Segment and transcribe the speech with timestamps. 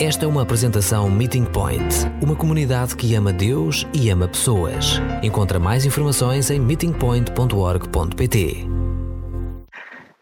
[0.00, 1.82] Esta é uma apresentação Meeting Point,
[2.22, 5.00] uma comunidade que ama Deus e ama pessoas.
[5.24, 8.38] Encontra mais informações em meetingpoint.org.pt.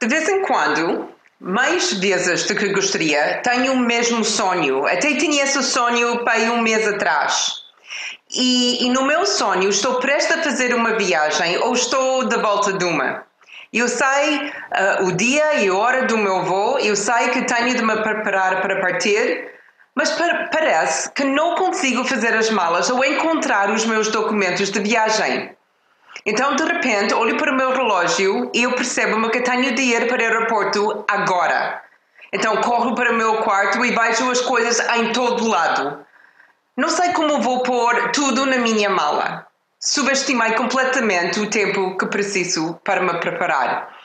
[0.00, 4.86] De vez em quando, mais vezes do que gostaria, tenho o mesmo sonho.
[4.86, 7.56] Até tinha esse sonho para um mês atrás.
[8.34, 12.72] E, e, no meu sonho estou prestes a fazer uma viagem ou estou de volta
[12.72, 13.26] de uma.
[13.70, 17.76] Eu sei uh, o dia e a hora do meu voo, eu sei que tenho
[17.76, 19.55] de me preparar para partir,
[19.96, 25.56] mas parece que não consigo fazer as malas ou encontrar os meus documentos de viagem.
[26.26, 30.06] Então, de repente, olho para o meu relógio e eu percebo-me que tenho de ir
[30.06, 31.82] para o aeroporto agora.
[32.30, 36.04] Então, corro para o meu quarto e vejo as coisas em todo lado.
[36.76, 39.46] Não sei como vou pôr tudo na minha mala.
[39.80, 43.95] Subestimei completamente o tempo que preciso para me preparar.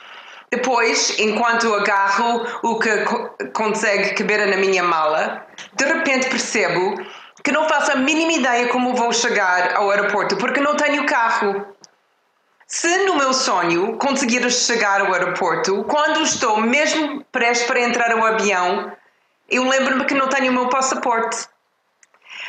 [0.52, 2.90] Depois, enquanto agarro o que
[3.54, 6.94] consegue caber na minha mala, de repente percebo
[7.42, 11.66] que não faço a mínima ideia como vou chegar ao aeroporto porque não tenho carro.
[12.66, 18.22] Se no meu sonho conseguir chegar ao aeroporto, quando estou mesmo prestes para entrar no
[18.22, 18.92] avião,
[19.48, 21.48] eu lembro-me que não tenho o meu passaporte.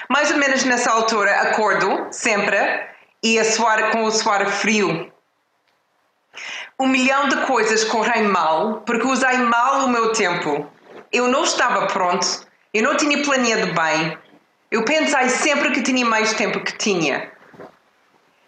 [0.10, 2.58] Mais ou menos nessa altura, acordo, sempre,
[3.24, 5.13] e a suar com o suar frio
[6.80, 10.68] um milhão de coisas correm mal porque usei mal o meu tempo.
[11.12, 12.28] Eu não estava pronto,
[12.74, 14.18] eu não tinha planeado bem.
[14.72, 17.32] Eu pensei sempre que tinha mais tempo que tinha.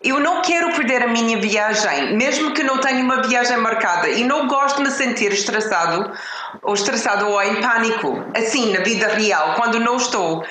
[0.04, 4.24] Eu não quero perder a minha viagem, mesmo que não tenha uma viagem marcada, e
[4.24, 6.12] não gosto de me sentir estressado
[6.62, 10.46] ou estressado ou em pânico, assim na vida real, quando não estou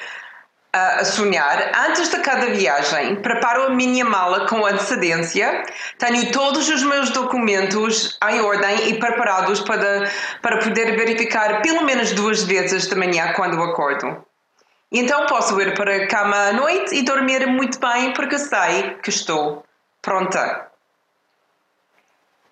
[0.74, 5.62] a sonhar, antes de cada viagem, preparo a minha mala com antecedência,
[5.98, 10.10] tenho todos os meus documentos em ordem e preparados para,
[10.42, 14.26] para poder verificar pelo menos duas vezes de manhã quando acordo.
[14.90, 19.10] Então posso ir para a cama à noite e dormir muito bem porque sei que
[19.10, 19.64] estou
[20.02, 20.66] pronta.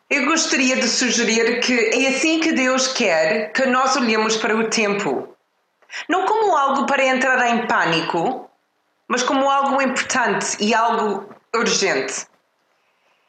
[0.09, 4.69] Eu gostaria de sugerir que é assim que Deus quer que nós olhemos para o
[4.69, 5.31] tempo
[6.08, 8.48] não como algo para entrar em pânico,
[9.08, 12.26] mas como algo importante e algo urgente.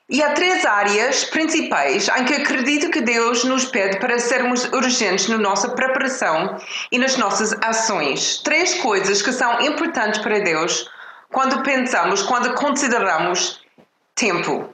[0.09, 5.27] E há três áreas principais em que acredito que Deus nos pede para sermos urgentes
[5.29, 6.57] na nossa preparação
[6.91, 8.37] e nas nossas ações.
[8.43, 10.89] Três coisas que são importantes para Deus
[11.31, 13.61] quando pensamos, quando consideramos
[14.13, 14.69] tempo.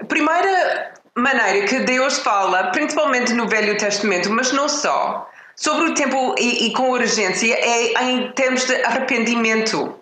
[0.00, 5.94] A primeira maneira que Deus fala, principalmente no Velho Testamento, mas não só, Sobre o
[5.94, 9.98] tempo e, e com urgência é em termos de arrependimento.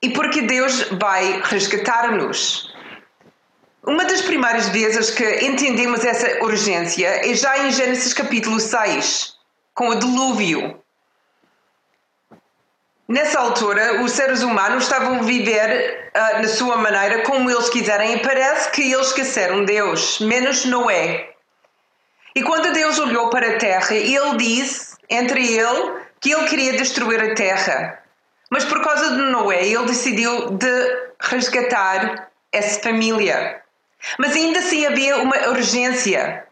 [0.00, 2.74] E porque Deus vai resgatar-nos.
[3.84, 9.34] Uma das primeiras vezes que entendemos essa urgência é já em Gênesis capítulo 6,
[9.74, 10.80] com o dilúvio.
[13.06, 18.14] Nessa altura, os seres humanos estavam a viver uh, na sua maneira como eles quiserem
[18.14, 21.30] e parece que eles esqueceram Deus, menos Noé.
[22.38, 27.20] E quando Deus olhou para a terra, ele disse, entre ele, que ele queria destruir
[27.20, 27.98] a terra.
[28.48, 33.60] Mas por causa de Noé, ele decidiu de resgatar essa família.
[34.20, 36.44] Mas ainda assim havia uma urgência.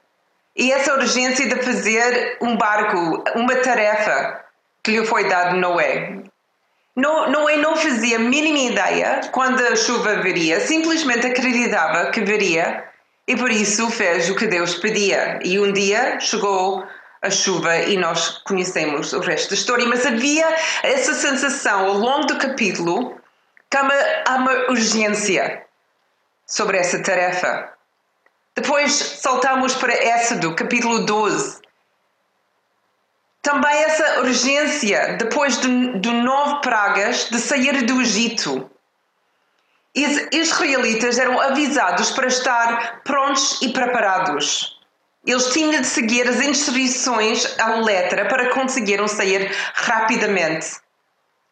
[0.56, 4.44] E essa urgência de fazer um barco, uma tarefa
[4.82, 6.16] que lhe foi dado Noé.
[6.96, 12.82] Noé não fazia a mínima ideia quando a chuva viria, simplesmente acreditava que viria
[13.26, 15.40] e por isso fez o que Deus pedia.
[15.42, 16.86] E um dia chegou
[17.20, 19.86] a chuva e nós conhecemos o resto da história.
[19.86, 20.46] Mas havia
[20.82, 23.20] essa sensação ao longo do capítulo
[23.68, 23.94] que há uma,
[24.28, 25.64] há uma urgência
[26.46, 27.72] sobre essa tarefa.
[28.54, 31.60] Depois saltamos para Êxodo, capítulo 12.
[33.42, 38.70] Também essa urgência, depois de, de nove pragas, de sair do Egito
[40.32, 44.76] israelitas eram avisados para estar prontos e preparados.
[45.26, 50.76] Eles tinham de seguir as instruções à letra para conseguirem sair rapidamente.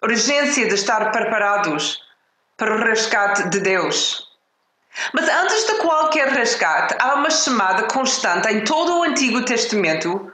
[0.03, 1.99] Urgência de estar preparados
[2.57, 4.29] para o resgate de Deus.
[5.13, 10.33] Mas antes de qualquer resgate, há uma chamada constante em todo o Antigo Testamento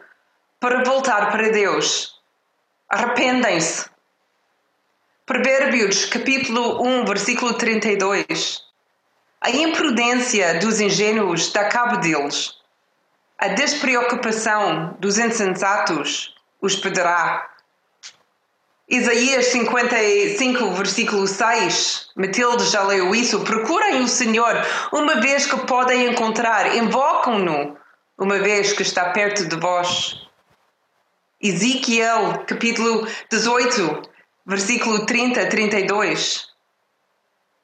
[0.58, 2.20] para voltar para Deus.
[2.90, 3.89] Arrependem-se.
[5.30, 8.62] Provérbios, capítulo 1, versículo 32.
[9.40, 12.54] A imprudência dos ingênuos dá cabo deles.
[13.38, 17.48] A despreocupação dos insensatos os perderá.
[18.88, 22.08] Isaías 55, versículo 6.
[22.16, 23.38] Matilde já leu isso.
[23.44, 24.56] Procurem o Senhor
[24.92, 26.76] uma vez que podem encontrar.
[26.76, 27.78] Invocam-no
[28.18, 30.28] uma vez que está perto de vós.
[31.40, 34.10] Ezequiel, capítulo 18,
[34.46, 36.48] versículo 30 a 32.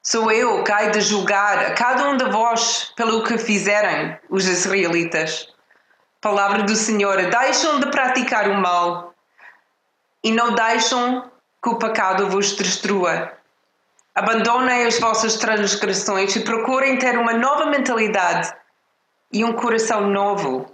[0.02, 4.46] Sou eu que hei de julgar a cada um de vós pelo que fizerem os
[4.46, 5.48] israelitas.
[6.20, 9.14] Palavra do Senhor: deixam de praticar o mal
[10.22, 11.30] e não deixam
[11.62, 13.32] que o pecado vos destrua.
[14.14, 18.54] Abandonem as vossas transgressões e procurem ter uma nova mentalidade
[19.32, 20.72] e um coração novo.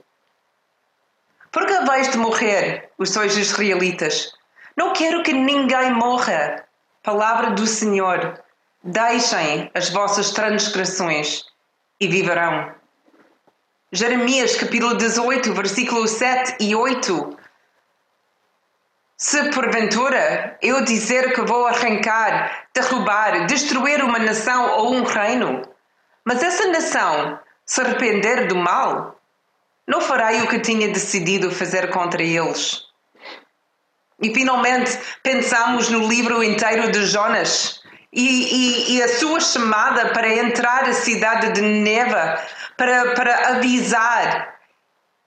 [1.50, 4.32] Porque vais de morrer, os sois israelitas?
[4.82, 6.64] Não quero que ninguém morra.
[7.04, 8.42] Palavra do Senhor.
[8.82, 11.44] Deixem as vossas transgressões
[12.00, 12.74] e viverão.
[13.92, 17.38] Jeremias capítulo 18, versículo 7 e 8.
[19.16, 25.62] Se porventura eu dizer que vou arrancar, derrubar, destruir uma nação ou um reino,
[26.24, 29.16] mas essa nação se arrepender do mal,
[29.86, 32.91] não farei o que tinha decidido fazer contra eles.
[34.22, 37.82] E finalmente pensamos no livro inteiro de Jonas
[38.12, 42.40] e, e, e a sua chamada para entrar a cidade de Neva,
[42.76, 44.54] para, para avisar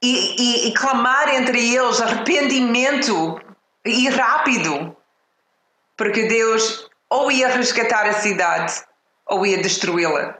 [0.02, 3.38] e, e, e clamar entre eles arrependimento
[3.84, 4.96] e rápido,
[5.96, 8.82] porque Deus ou ia resgatar a cidade
[9.26, 10.38] ou ia destruí-la.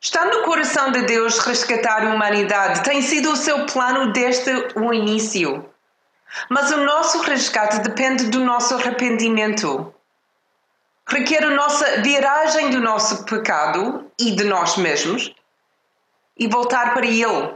[0.00, 4.92] Está no coração de Deus resgatar a humanidade, tem sido o seu plano desde o
[4.92, 5.68] início.
[6.48, 9.94] Mas o nosso resgate depende do nosso arrependimento.
[11.08, 15.32] Requer a nossa viragem do nosso pecado e de nós mesmos
[16.36, 17.54] e voltar para Ele.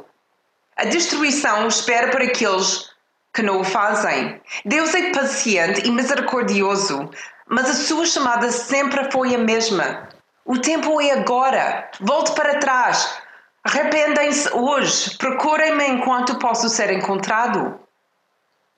[0.76, 2.90] A destruição espera para aqueles
[3.32, 4.40] que não o fazem.
[4.64, 7.10] Deus é paciente e misericordioso,
[7.46, 10.08] mas a sua chamada sempre foi a mesma.
[10.44, 11.90] O tempo é agora.
[12.00, 13.20] Volte para trás.
[13.62, 15.16] Arrependem-se hoje.
[15.16, 17.78] Procurem-me enquanto posso ser encontrado.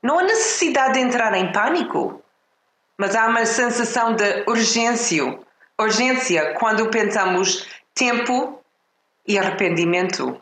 [0.03, 2.23] Não há necessidade de entrar em pânico,
[2.99, 5.39] mas há uma sensação de urgência,
[5.81, 8.61] urgência quando pensamos tempo
[9.27, 10.41] e arrependimento.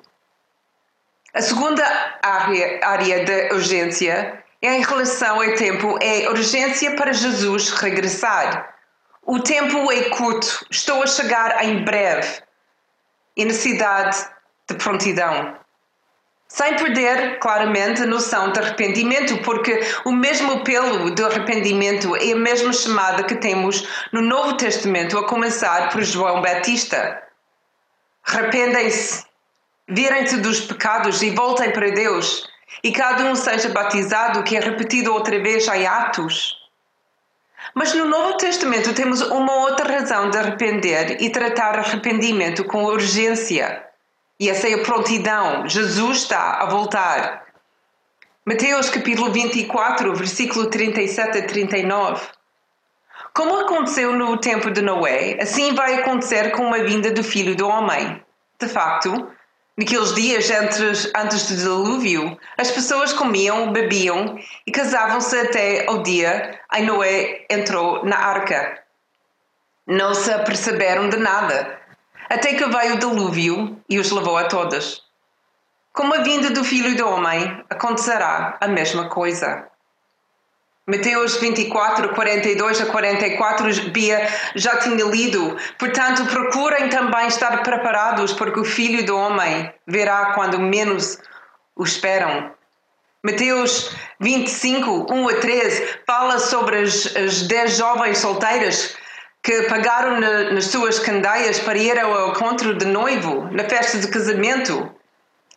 [1.35, 1.85] A segunda
[2.23, 8.75] área, área de urgência é em relação ao tempo, é urgência para Jesus regressar.
[9.23, 12.43] O tempo é curto, estou a chegar em breve
[13.37, 14.27] e necessidade
[14.69, 15.60] de prontidão.
[16.53, 22.37] Sem perder claramente a noção de arrependimento, porque o mesmo apelo de arrependimento é a
[22.37, 27.23] mesma chamada que temos no Novo Testamento, a começar por João Batista.
[28.27, 29.25] Arrependem-se
[29.89, 32.49] virem-se dos pecados e voltem para Deus,
[32.83, 36.57] e cada um seja batizado, que é repetido outra vez em Atos.
[37.75, 43.90] Mas no Novo Testamento temos uma outra razão de arrepender e tratar arrependimento com urgência.
[44.41, 45.69] E essa é a prontidão.
[45.69, 47.45] Jesus está a voltar.
[48.43, 52.27] Mateus capítulo 24, versículo 37 a 39.
[53.35, 57.69] Como aconteceu no tempo de Noé, assim vai acontecer com a vinda do Filho do
[57.69, 58.25] Homem.
[58.59, 59.31] De facto,
[59.77, 66.61] Naqueles dias antes, antes do dilúvio, as pessoas comiam, bebiam e casavam-se até ao dia
[66.75, 68.79] em Noé entrou na arca.
[69.87, 71.80] Não se aperceberam de nada,
[72.31, 75.03] até que veio o dilúvio e os levou a todas.
[75.93, 79.67] Com a vinda do Filho do Homem, acontecerá a mesma coisa.
[80.87, 85.57] Mateus 24, 42 a 44, Bia já tinha lido.
[85.77, 91.19] Portanto, procurem também estar preparados, porque o Filho do Homem virá quando menos
[91.75, 92.53] o esperam.
[93.25, 98.97] Mateus 25, 1 a 13, fala sobre as, as 10 jovens solteiras
[99.43, 104.09] que pagaram na, nas suas candeias para ir ao encontro de noivo, na festa de
[104.09, 104.91] casamento.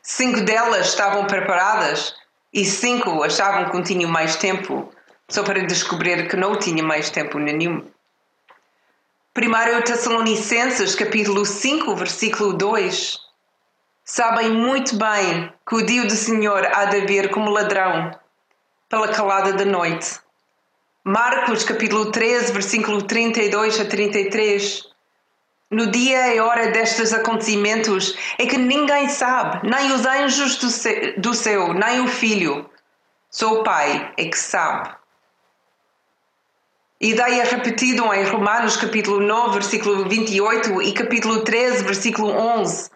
[0.02, 2.16] Cinco delas estavam preparadas
[2.54, 4.92] e cinco achavam que tinham mais tempo
[5.28, 7.86] só para descobrir que não tinha mais tempo nenhum.
[9.34, 13.18] Primeiro Tessalonicenses, capítulo 5, versículo 2.
[14.06, 18.12] Sabem muito bem que o dia do Senhor há de vir como ladrão,
[18.88, 20.20] pela calada da noite.
[21.06, 24.88] Marcos, capítulo 13, versículo 32 a 33.
[25.70, 30.56] No dia e hora destes acontecimentos é que ninguém sabe, nem os anjos
[31.18, 32.70] do céu, nem o Filho.
[33.30, 34.96] Só o Pai é que sabe.
[37.18, 42.90] Daí é repetido em Romanos capítulo 9, versículo 28 e capítulo 13, versículo 11.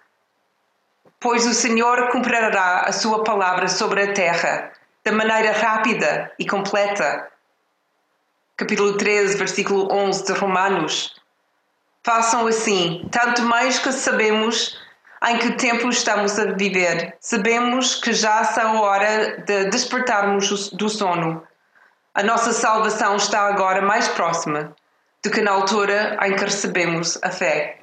[1.19, 4.71] Pois o Senhor cumprirá a sua palavra sobre a terra
[5.03, 7.35] de maneira rápida e completa.
[8.59, 11.13] Capítulo 13, versículo 11 de Romanos.
[12.03, 14.75] Façam assim, tanto mais que sabemos
[15.29, 17.15] em que tempo estamos a viver.
[17.19, 21.43] Sabemos que já são hora de despertarmos do sono.
[22.15, 24.75] A nossa salvação está agora mais próxima
[25.23, 27.81] do que na altura em que recebemos a fé.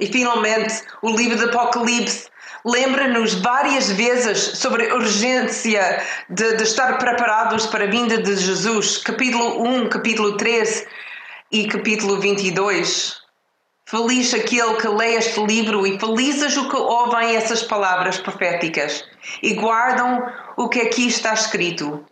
[0.00, 2.28] E finalmente, o livro do Apocalipse
[2.64, 8.98] lembra-nos várias vezes sobre a urgência de, de, estar preparados para a vinda de Jesus.
[8.98, 10.86] Capítulo 1, capítulo 3
[11.52, 13.20] e capítulo 22.
[13.86, 19.04] Feliz aquele que lê este livro e felizes o que ouvem essas palavras proféticas
[19.42, 22.04] e guardam o que aqui está escrito,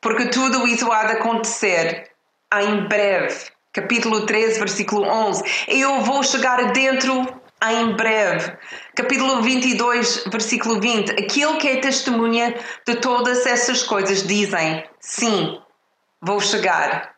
[0.00, 2.10] porque tudo isso há de acontecer
[2.54, 3.52] em breve.
[3.72, 5.44] Capítulo 13, versículo 11.
[5.68, 8.56] Eu vou chegar dentro em breve.
[8.96, 11.12] Capítulo 22, versículo 20.
[11.12, 12.54] Aquele que é testemunha
[12.86, 15.60] de todas essas coisas dizem: Sim,
[16.20, 17.14] vou chegar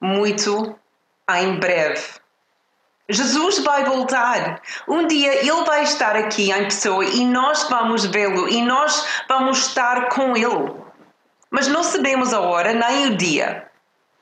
[0.00, 0.78] muito
[1.30, 2.02] em breve.
[3.08, 4.60] Jesus vai voltar.
[4.88, 9.58] Um dia ele vai estar aqui em pessoa e nós vamos vê-lo e nós vamos
[9.68, 10.74] estar com ele.
[11.50, 13.70] Mas não sabemos a hora nem o dia.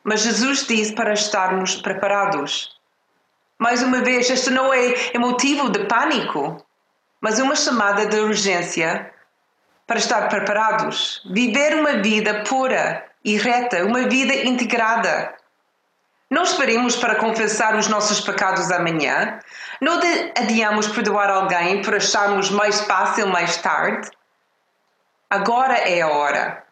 [0.02, 2.74] Mas Jesus diz para estarmos preparados.
[3.58, 6.64] Mais uma vez, este não é motivo de pânico,
[7.20, 9.12] mas uma chamada de urgência
[9.87, 11.23] para estar preparados.
[11.30, 15.34] Viver uma vida pura e reta, uma vida integrada
[16.34, 19.38] não esperemos para confessar os nossos pecados amanhã.
[19.80, 20.00] Não
[20.37, 24.11] adiamos perdoar alguém por acharmos mais fácil mais tarde.
[25.30, 26.64] Agora é a hora.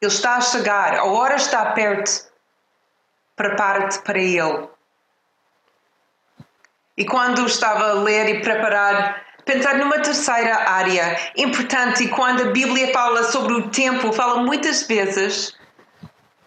[0.00, 2.26] Ele está a chegar, a hora está perto.
[3.36, 4.68] Prepara-te para ele.
[6.96, 12.52] E quando estava a ler e preparar, pensar numa terceira área importante, e quando a
[12.52, 15.56] Bíblia fala sobre o tempo, fala muitas vezes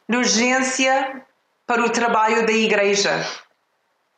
[0.08, 1.22] na urgência
[1.66, 3.25] para o trabalho da igreja.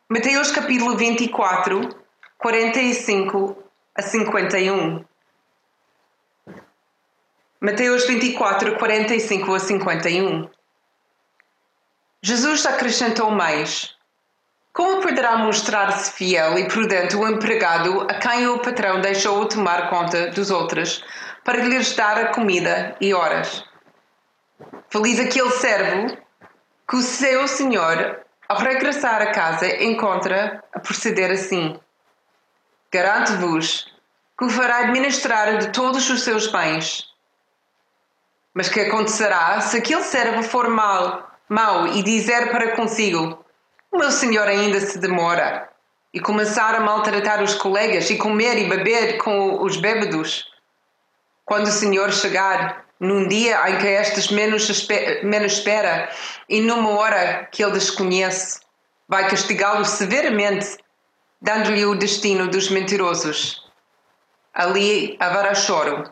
[0.08, 1.96] Mateus capítulo 24,
[2.38, 3.64] 45
[3.96, 5.04] a 51.
[7.60, 10.50] Mateus 24, 45 a 51.
[12.22, 13.99] Jesus acrescentou mais.
[14.72, 20.28] Como poderá mostrar-se fiel e prudente o empregado a quem o patrão deixou tomar conta
[20.28, 21.04] dos outros
[21.44, 23.64] para lhes dar a comida e horas?
[24.90, 26.18] Feliz aquele servo
[26.88, 31.80] que o seu senhor, ao regressar a casa, encontra a proceder assim.
[32.92, 33.86] Garanto-vos
[34.38, 37.08] que o fará administrar de todos os seus bens.
[38.54, 43.46] Mas que acontecerá se aquele servo for mal, mau e dizer para consigo:
[43.98, 45.70] meu senhor ainda se demora,
[46.14, 50.46] e começar a maltratar os colegas e comer e beber com os bêbados?
[51.46, 54.88] Quando o senhor chegar, num dia em que estes menos,
[55.24, 56.10] menos espera
[56.48, 58.60] e numa hora que ele desconhece,
[59.08, 60.78] vai castigá-lo severamente,
[61.42, 63.68] dando-lhe o destino dos mentirosos.
[64.54, 66.12] Ali haverá choro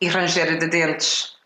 [0.00, 1.36] e ranger de dentes.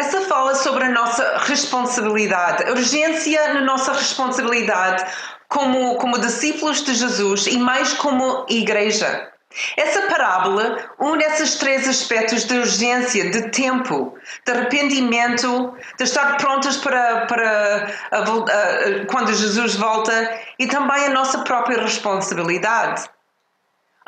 [0.00, 5.04] Essa fala sobre a nossa responsabilidade, urgência na nossa responsabilidade
[5.46, 9.30] como, como discípulos de Jesus e mais como igreja.
[9.76, 14.16] Essa parábola une esses três aspectos de urgência, de tempo,
[14.46, 21.10] de arrependimento, de estar prontos para, para a, a, quando Jesus volta e também a
[21.10, 23.04] nossa própria responsabilidade.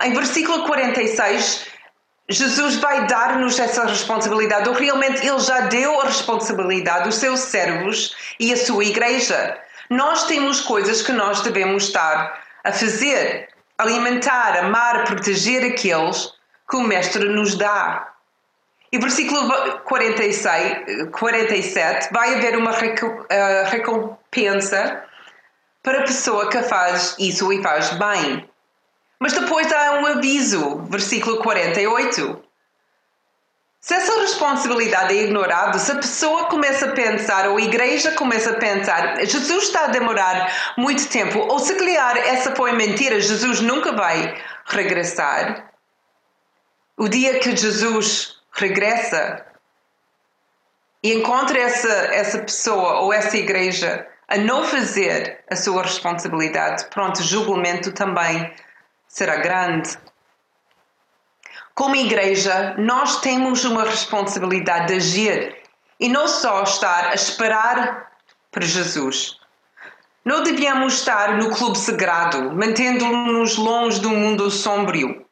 [0.01, 1.67] Em versículo 46,
[2.29, 8.15] Jesus vai dar-nos essa responsabilidade, ou realmente Ele já deu a responsabilidade dos seus servos
[8.39, 9.59] e a sua igreja.
[9.91, 16.33] Nós temos coisas que nós devemos estar a fazer alimentar, amar, proteger aqueles
[16.71, 18.09] que o Mestre nos dá.
[18.93, 25.03] E versículo 46, 47, vai haver uma eh, recompensa
[25.83, 28.49] para a pessoa que faz isso e faz bem.
[29.23, 32.43] Mas depois há um aviso, versículo 48.
[33.79, 38.51] Se essa responsabilidade é ignorada, se a pessoa começa a pensar, ou a igreja começa
[38.51, 43.61] a pensar, Jesus está a demorar muito tempo, ou se calhar essa foi mentira, Jesus
[43.61, 44.35] nunca vai
[44.67, 45.71] regressar.
[46.97, 49.47] O dia que Jesus regressa
[51.01, 57.23] e encontra essa, essa pessoa ou essa igreja a não fazer a sua responsabilidade, pronto,
[57.23, 58.53] julgamento também
[59.13, 59.99] será grande.
[61.75, 65.57] Como igreja, nós temos uma responsabilidade de agir
[66.01, 68.11] e não só estar a esperar
[68.51, 69.39] para Jesus.
[70.25, 75.27] Não devíamos estar no clube sagrado, mantendo-nos longe do mundo sombrio.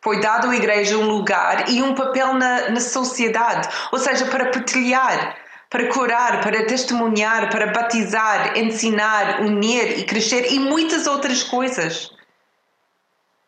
[0.00, 4.50] Foi dado à igreja um lugar e um papel na, na sociedade, ou seja, para
[4.52, 5.36] partilhar,
[5.68, 12.14] para curar, para testemunhar, para batizar, ensinar, unir e crescer e muitas outras coisas.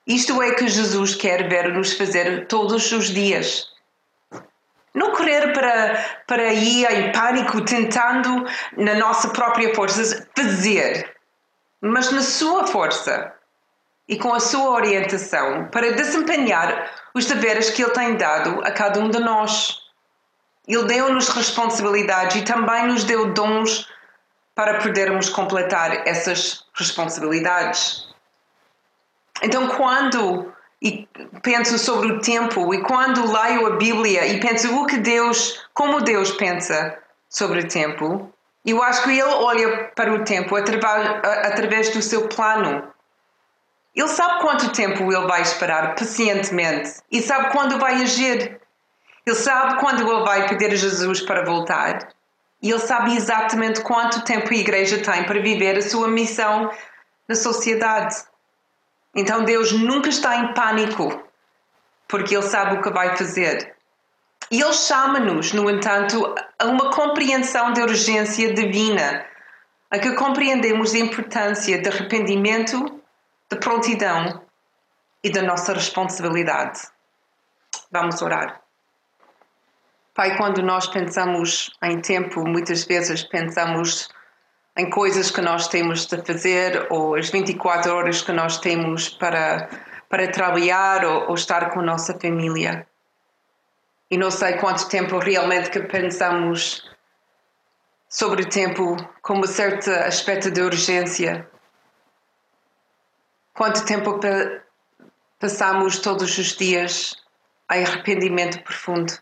[0.09, 3.69] Isto é que Jesus quer ver-nos fazer todos os dias.
[4.95, 11.15] Não correr para, para ir em pânico, tentando na nossa própria força fazer,
[11.79, 13.35] mas na sua força
[14.09, 18.99] e com a sua orientação para desempenhar os deveres que Ele tem dado a cada
[19.01, 19.77] um de nós.
[20.67, 23.87] Ele deu-nos responsabilidades e também nos deu dons
[24.55, 28.08] para podermos completar essas responsabilidades.
[29.43, 31.09] Então, quando e
[31.43, 36.01] penso sobre o tempo e quando leio a Bíblia e penso o que Deus, como
[36.01, 36.97] Deus pensa
[37.29, 38.33] sobre o tempo,
[38.65, 42.93] eu acho que Ele olha para o tempo através, do seu plano.
[43.95, 48.61] Ele sabe quanto tempo Ele vai esperar pacientemente e sabe quando vai agir.
[49.27, 52.09] Ele sabe quando Ele vai pedir a Jesus para voltar.
[52.63, 56.71] E Ele sabe exatamente quanto tempo a igreja tem para viver a sua missão
[57.29, 58.28] na sociedade.
[59.15, 61.23] Então Deus nunca está em pânico,
[62.07, 63.75] porque Ele sabe o que vai fazer.
[64.51, 69.27] E Ele chama-nos, no entanto, a uma compreensão da urgência divina,
[69.91, 73.01] a que compreendemos a importância de arrependimento,
[73.51, 74.43] de prontidão
[75.23, 76.81] e da nossa responsabilidade.
[77.91, 78.61] Vamos orar.
[80.15, 84.09] Pai, quando nós pensamos em tempo, muitas vezes pensamos
[84.79, 89.69] em coisas que nós temos de fazer ou as 24 horas que nós temos para,
[90.09, 92.87] para trabalhar ou, ou estar com a nossa família.
[94.09, 96.89] E não sei quanto tempo realmente que pensamos
[98.09, 101.51] sobre o tempo com um certo aspecto de urgência.
[103.55, 104.21] Quanto tempo
[105.41, 107.17] passamos todos os dias
[107.73, 109.13] em arrependimento profundo.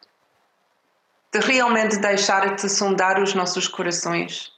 [1.32, 4.54] De realmente deixar de sondar os nossos corações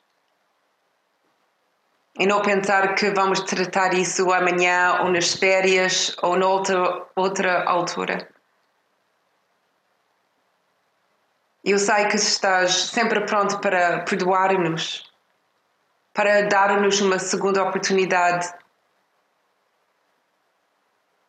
[2.19, 8.29] e não pensar que vamos tratar isso amanhã ou nas férias ou noutra outra altura.
[11.65, 15.09] Eu sei que estás sempre pronto para perdoar-nos,
[16.13, 18.53] para dar-nos uma segunda oportunidade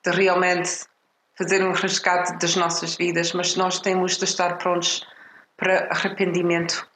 [0.03, 0.85] de realmente
[1.37, 5.05] fazer um resgate das nossas vidas, mas nós temos de estar prontos
[5.55, 6.87] para arrependimento.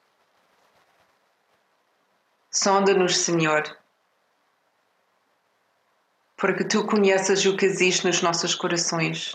[2.50, 3.83] Sonda-nos, Senhor
[6.44, 9.34] porque tu conheces o que existe nos nossos corações.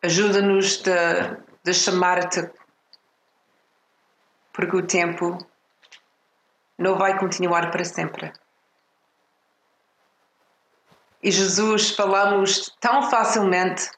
[0.00, 0.92] Ajuda-nos de,
[1.64, 2.48] de chamar-te,
[4.52, 5.36] porque o tempo
[6.78, 8.32] não vai continuar para sempre.
[11.24, 13.90] E Jesus, falamos tão facilmente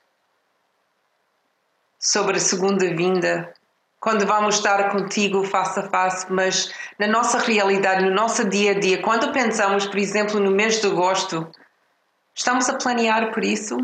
[1.99, 3.53] sobre a segunda vinda
[4.01, 8.81] quando vamos estar contigo face a face, mas na nossa realidade, no nosso dia a
[8.81, 11.47] dia, quando pensamos, por exemplo, no mês de agosto,
[12.35, 13.77] estamos a planear por isso?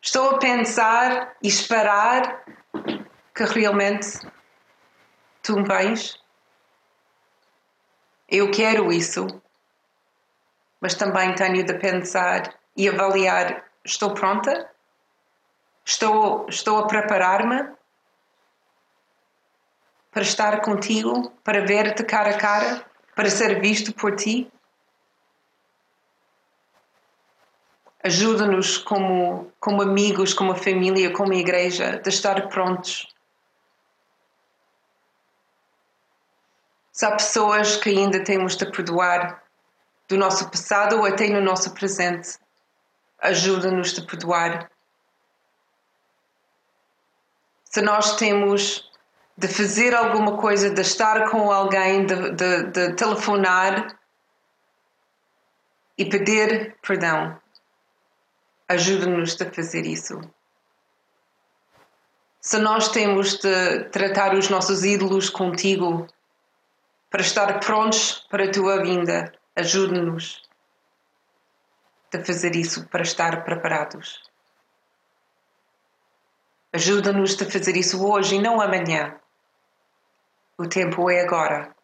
[0.00, 2.44] Estou a pensar e esperar
[3.34, 4.20] que realmente
[5.42, 6.16] tu me vens?
[8.28, 9.26] Eu quero isso,
[10.80, 14.70] mas também tenho de pensar e avaliar: estou pronta?
[15.84, 17.81] Estou, estou a preparar-me?
[20.12, 24.52] Para estar contigo, para ver-te cara a cara, para ser visto por ti.
[28.04, 33.08] Ajuda-nos como, como amigos, como família, como igreja, de estar prontos.
[36.92, 39.42] Se há pessoas que ainda temos de perdoar
[40.08, 42.38] do nosso passado ou até no nosso presente,
[43.18, 44.70] ajuda-nos a perdoar.
[47.64, 48.91] Se nós temos
[49.36, 53.98] de fazer alguma coisa, de estar com alguém, de, de, de telefonar
[55.96, 57.40] e pedir perdão.
[58.68, 60.20] Ajuda-nos a fazer isso.
[62.40, 66.08] Se nós temos de tratar os nossos ídolos contigo
[67.08, 70.42] para estar prontos para a tua vinda, ajuda-nos
[72.12, 74.22] a fazer isso para estar preparados.
[76.72, 79.14] Ajuda-nos a fazer isso hoje e não amanhã.
[80.58, 81.74] O tempo é agora.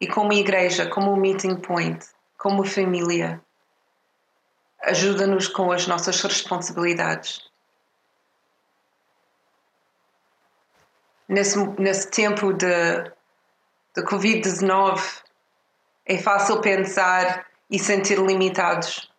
[0.00, 2.04] E como igreja, como meeting point,
[2.36, 3.42] como família,
[4.82, 7.40] ajuda-nos com as nossas responsabilidades.
[11.26, 13.04] Nesse, nesse tempo de,
[13.94, 15.22] de Covid-19,
[16.04, 19.10] é fácil pensar e sentir limitados.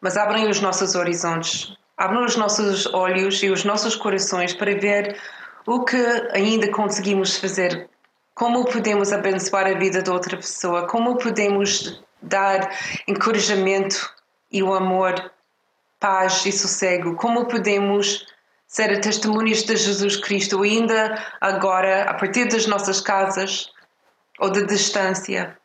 [0.00, 5.18] Mas abrem os nossos horizontes Abre os nossos olhos e os nossos corações para ver
[5.66, 5.96] o que
[6.34, 7.88] ainda conseguimos fazer
[8.34, 10.86] Como podemos abençoar a vida de outra pessoa?
[10.86, 12.70] Como podemos dar
[13.08, 14.12] encorajamento
[14.52, 15.32] e o amor,
[15.98, 17.16] paz e sossego?
[17.16, 18.26] Como podemos
[18.66, 23.72] ser testemunhas de Jesus Cristo ainda agora, a partir das nossas casas
[24.38, 25.56] ou de distância?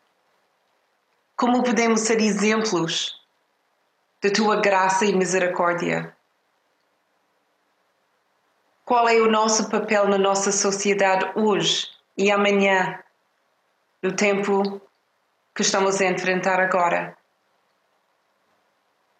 [1.35, 3.19] Como podemos ser exemplos
[4.23, 6.15] da tua graça e misericórdia?
[8.91, 13.01] Qual é o nosso papel na nossa sociedade hoje e amanhã,
[14.03, 14.81] no tempo
[15.55, 17.17] que estamos a enfrentar agora?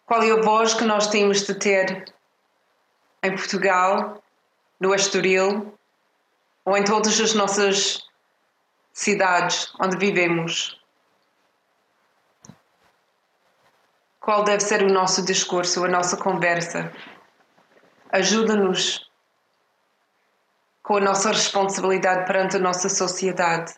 [0.04, 2.04] Qual é a voz que nós temos de ter
[3.22, 4.22] em Portugal,
[4.78, 5.72] no Estoril
[6.66, 8.06] ou em todas as nossas
[8.92, 10.78] cidades onde vivemos?
[14.20, 16.92] Qual deve ser o nosso discurso, a nossa conversa?
[18.10, 19.10] Ajuda-nos
[20.82, 23.74] com a nossa responsabilidade perante a nossa sociedade.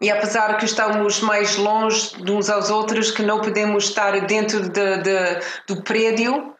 [0.00, 4.68] E apesar que estamos mais longe de uns aos outros, que não podemos estar dentro
[4.68, 6.54] de, de, do prédio,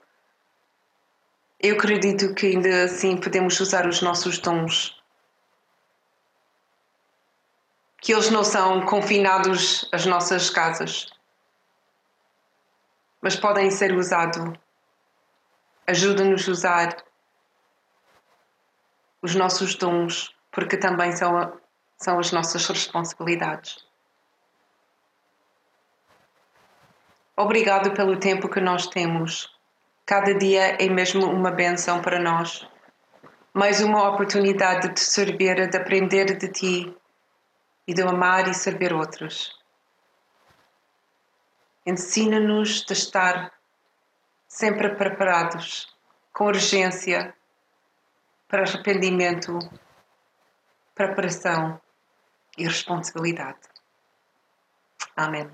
[1.61, 5.01] eu acredito que ainda assim podemos usar os nossos dons.
[8.01, 11.07] Que eles não são confinados às nossas casas,
[13.21, 14.59] mas podem ser usados.
[15.87, 17.05] Ajuda-nos a usar
[19.25, 21.59] os nossos dons, porque também são,
[21.97, 23.79] são as nossas responsabilidades.
[27.35, 29.51] Obrigado pelo tempo que nós temos.
[30.05, 32.69] Cada dia é mesmo uma benção para nós.
[33.55, 36.95] Mais uma oportunidade de servir, de aprender de ti
[37.87, 39.59] e de amar e servir outros.
[41.87, 43.55] Ensina-nos de estar
[44.47, 45.89] sempre preparados,
[46.31, 47.35] com urgência,
[48.55, 49.59] para arrependimento,
[50.95, 51.81] preparação
[52.57, 53.59] e responsabilidade.
[55.17, 55.51] Amém.